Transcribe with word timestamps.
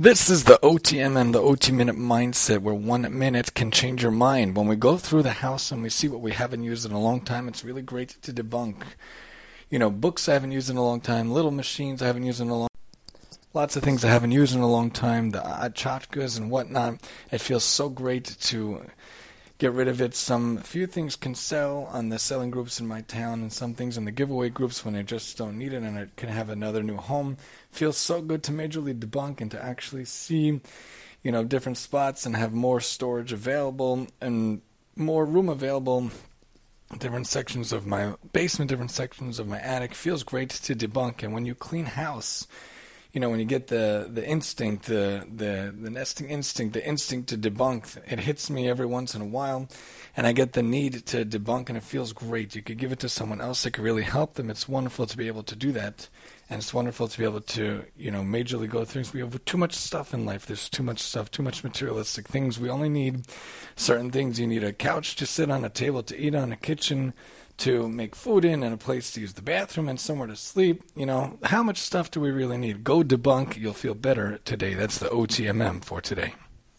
This 0.00 0.30
is 0.30 0.44
the 0.44 0.60
OTM 0.62 1.20
and 1.20 1.34
the 1.34 1.42
OT 1.42 1.72
Minute 1.72 1.96
Mindset, 1.96 2.60
where 2.60 2.72
one 2.72 3.18
minute 3.18 3.54
can 3.54 3.72
change 3.72 4.00
your 4.00 4.12
mind. 4.12 4.54
When 4.54 4.68
we 4.68 4.76
go 4.76 4.96
through 4.96 5.24
the 5.24 5.32
house 5.32 5.72
and 5.72 5.82
we 5.82 5.88
see 5.88 6.06
what 6.06 6.20
we 6.20 6.30
haven't 6.30 6.62
used 6.62 6.86
in 6.86 6.92
a 6.92 7.00
long 7.00 7.20
time, 7.20 7.48
it's 7.48 7.64
really 7.64 7.82
great 7.82 8.10
to 8.22 8.32
debunk. 8.32 8.84
You 9.70 9.80
know, 9.80 9.90
books 9.90 10.28
I 10.28 10.34
haven't 10.34 10.52
used 10.52 10.70
in 10.70 10.76
a 10.76 10.84
long 10.84 11.00
time, 11.00 11.32
little 11.32 11.50
machines 11.50 12.00
I 12.00 12.06
haven't 12.06 12.22
used 12.22 12.40
in 12.40 12.48
a 12.48 12.56
long 12.56 12.68
lots 13.52 13.74
of 13.74 13.82
things 13.82 14.04
I 14.04 14.10
haven't 14.10 14.30
used 14.30 14.54
in 14.54 14.60
a 14.60 14.70
long 14.70 14.92
time, 14.92 15.30
the 15.30 15.44
uh, 15.44 15.68
achotkas 15.68 16.38
and 16.38 16.48
whatnot. 16.48 17.00
It 17.32 17.40
feels 17.40 17.64
so 17.64 17.88
great 17.88 18.24
to 18.24 18.86
get 19.58 19.72
rid 19.72 19.88
of 19.88 20.00
it. 20.00 20.14
Some 20.14 20.58
few 20.58 20.86
things 20.86 21.16
can 21.16 21.34
sell 21.34 21.88
on 21.92 22.08
the 22.08 22.18
selling 22.18 22.50
groups 22.50 22.80
in 22.80 22.86
my 22.86 23.02
town, 23.02 23.40
and 23.40 23.52
some 23.52 23.74
things 23.74 23.98
in 23.98 24.04
the 24.04 24.12
giveaway 24.12 24.48
groups 24.48 24.84
when 24.84 24.94
I 24.94 25.02
just 25.02 25.36
don't 25.36 25.58
need 25.58 25.72
it 25.72 25.82
and 25.82 25.98
it 25.98 26.16
can 26.16 26.28
have 26.28 26.48
another 26.48 26.82
new 26.82 26.96
home. 26.96 27.36
Feels 27.72 27.96
so 27.96 28.22
good 28.22 28.42
to 28.44 28.52
majorly 28.52 28.98
debunk 28.98 29.40
and 29.40 29.50
to 29.50 29.62
actually 29.62 30.04
see, 30.04 30.60
you 31.22 31.32
know, 31.32 31.44
different 31.44 31.78
spots 31.78 32.24
and 32.24 32.36
have 32.36 32.52
more 32.52 32.80
storage 32.80 33.32
available 33.32 34.06
and 34.20 34.62
more 34.96 35.24
room 35.26 35.48
available. 35.48 36.10
Different 36.98 37.26
sections 37.26 37.72
of 37.72 37.86
my 37.86 38.14
basement, 38.32 38.70
different 38.70 38.92
sections 38.92 39.38
of 39.38 39.46
my 39.46 39.60
attic 39.60 39.94
feels 39.94 40.22
great 40.22 40.50
to 40.50 40.74
debunk. 40.74 41.22
And 41.22 41.34
when 41.34 41.44
you 41.44 41.54
clean 41.54 41.84
house, 41.84 42.46
you 43.12 43.20
know, 43.20 43.30
when 43.30 43.40
you 43.40 43.46
get 43.46 43.68
the 43.68 44.08
the 44.12 44.26
instinct, 44.26 44.86
the 44.86 45.26
the 45.34 45.74
the 45.80 45.90
nesting 45.90 46.28
instinct, 46.28 46.74
the 46.74 46.86
instinct 46.86 47.30
to 47.30 47.38
debunk, 47.38 47.96
it 48.06 48.20
hits 48.20 48.50
me 48.50 48.68
every 48.68 48.86
once 48.86 49.14
in 49.14 49.22
a 49.22 49.26
while, 49.26 49.68
and 50.16 50.26
I 50.26 50.32
get 50.32 50.52
the 50.52 50.62
need 50.62 51.06
to 51.06 51.24
debunk, 51.24 51.68
and 51.68 51.78
it 51.78 51.84
feels 51.84 52.12
great. 52.12 52.54
You 52.54 52.62
could 52.62 52.76
give 52.76 52.92
it 52.92 52.98
to 53.00 53.08
someone 53.08 53.40
else 53.40 53.62
that 53.62 53.70
could 53.70 53.84
really 53.84 54.02
help 54.02 54.34
them. 54.34 54.50
It's 54.50 54.68
wonderful 54.68 55.06
to 55.06 55.16
be 55.16 55.26
able 55.26 55.42
to 55.44 55.56
do 55.56 55.72
that, 55.72 56.08
and 56.50 56.58
it's 56.60 56.74
wonderful 56.74 57.08
to 57.08 57.18
be 57.18 57.24
able 57.24 57.40
to, 57.40 57.84
you 57.96 58.10
know, 58.10 58.20
majorly 58.20 58.68
go 58.68 58.84
through. 58.84 59.04
We 59.14 59.20
have 59.20 59.42
too 59.46 59.58
much 59.58 59.74
stuff 59.74 60.12
in 60.12 60.26
life. 60.26 60.44
There's 60.44 60.68
too 60.68 60.82
much 60.82 61.00
stuff, 61.00 61.30
too 61.30 61.42
much 61.42 61.64
materialistic 61.64 62.28
things. 62.28 62.60
We 62.60 62.68
only 62.68 62.90
need 62.90 63.26
certain 63.74 64.10
things. 64.10 64.38
You 64.38 64.46
need 64.46 64.64
a 64.64 64.72
couch 64.74 65.16
to 65.16 65.26
sit 65.26 65.50
on, 65.50 65.64
a 65.64 65.70
table 65.70 66.02
to 66.02 66.18
eat 66.18 66.34
on, 66.34 66.52
a 66.52 66.56
kitchen 66.56 67.14
to 67.58 67.88
make 67.88 68.14
food 68.14 68.44
in 68.44 68.62
and 68.62 68.74
a 68.74 68.78
place 68.78 69.10
to 69.12 69.20
use 69.20 69.34
the 69.34 69.42
bathroom 69.42 69.88
and 69.88 70.00
somewhere 70.00 70.28
to 70.28 70.36
sleep. 70.36 70.82
You 70.94 71.06
know, 71.06 71.38
how 71.44 71.62
much 71.62 71.78
stuff 71.78 72.10
do 72.10 72.20
we 72.20 72.30
really 72.30 72.56
need? 72.56 72.84
Go 72.84 73.02
debunk. 73.02 73.56
You'll 73.56 73.72
feel 73.72 73.94
better 73.94 74.38
today. 74.44 74.74
That's 74.74 74.98
the 74.98 75.08
OTMM 75.08 75.84
for 75.84 76.00
today. 76.00 76.34